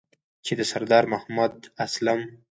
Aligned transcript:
چې 0.45 0.53
د 0.59 0.61
سردار 0.71 1.03
محمد 1.13 1.53
اسلام 1.85 2.21